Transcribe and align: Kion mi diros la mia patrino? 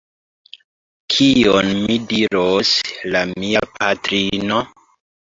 Kion 1.15 1.69
mi 1.81 1.97
diros 2.13 2.71
la 3.17 3.21
mia 3.35 3.63
patrino? 3.77 4.59